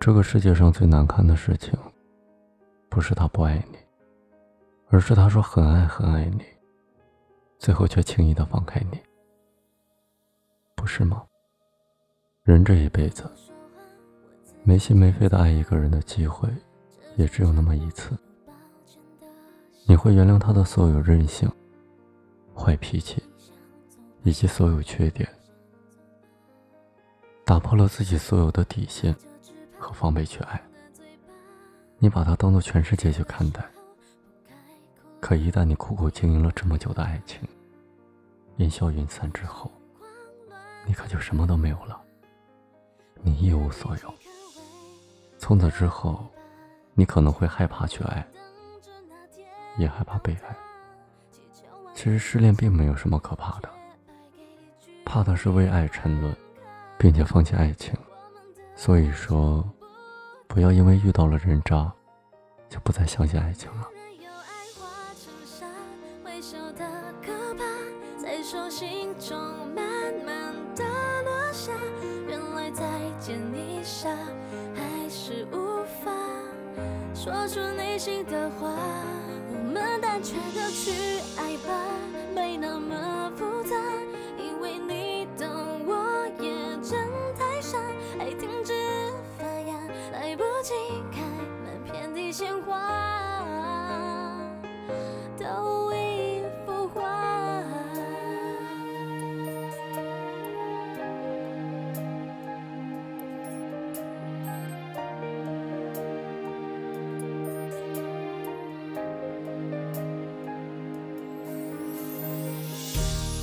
[0.00, 1.78] 这个世界上最难看的事情，
[2.88, 3.76] 不是他不爱你，
[4.88, 6.42] 而是他说很爱很爱你，
[7.58, 8.98] 最后却轻易的放开你，
[10.74, 11.22] 不是吗？
[12.44, 13.30] 人这一辈子，
[14.62, 16.48] 没心没肺的爱一个人的机会，
[17.16, 18.16] 也只有那么一次。
[19.86, 21.46] 你会原谅他的所有任性、
[22.56, 23.22] 坏脾气，
[24.22, 25.28] 以及所有缺点，
[27.44, 29.14] 打破了自己所有的底线。
[29.90, 30.62] 和防备去爱，
[31.98, 33.60] 你把它当做全世界去看待。
[35.18, 37.40] 可一旦你苦苦经营了这么久的爱情，
[38.58, 39.68] 烟消云散之后，
[40.86, 42.00] 你可就什么都没有了，
[43.20, 44.14] 你一无所有。
[45.38, 46.24] 从此之后，
[46.94, 48.24] 你可能会害怕去爱，
[49.76, 50.56] 也害怕被爱。
[51.96, 53.68] 其实失恋并没有什么可怕的，
[55.04, 56.32] 怕的是为爱沉沦，
[56.96, 57.92] 并且放弃爱情。
[58.76, 59.68] 所以说，
[60.52, 61.92] 不要因为遇到了人渣，
[62.68, 63.88] 就不再相信爱情了。
[68.20, 69.38] 在手心中
[69.76, 69.84] 慢
[70.26, 70.84] 慢的
[71.22, 71.72] 落下，
[72.26, 72.84] 原来再
[73.20, 74.10] 见一下，
[74.74, 76.10] 还是无法
[77.14, 78.74] 说出内心的话。
[79.52, 80.90] 我们单纯的去
[81.38, 81.72] 爱吧，
[82.34, 83.76] 没那么复杂。
[91.10, 91.20] 开
[91.64, 94.22] 满遍地鲜花
[95.38, 97.00] 都已腐化，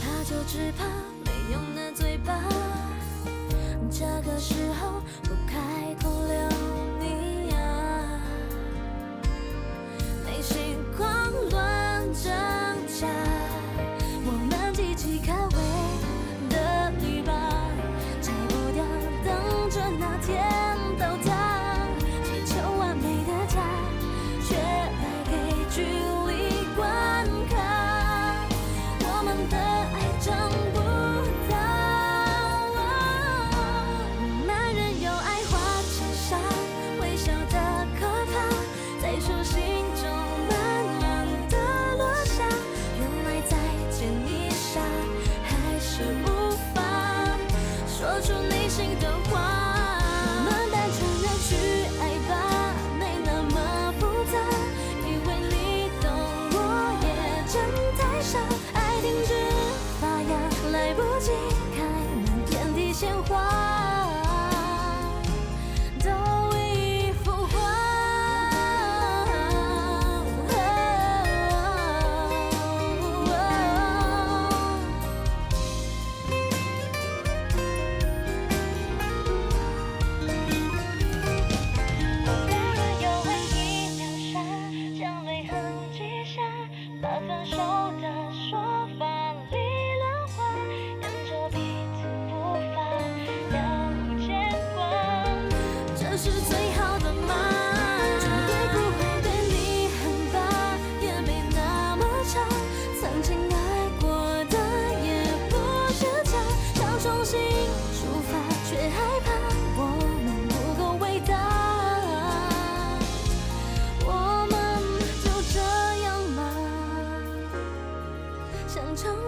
[0.00, 0.84] 怕就只怕
[1.24, 2.40] 没用的嘴巴，
[3.90, 5.02] 这个时候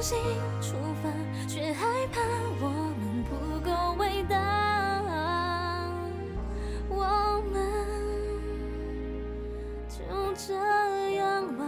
[0.08, 1.10] 出发，
[1.46, 2.20] 却害怕
[2.60, 5.82] 我们不够伟大。
[6.88, 7.60] 我们
[9.86, 9.98] 就
[10.34, 10.54] 这
[11.16, 11.64] 样吧。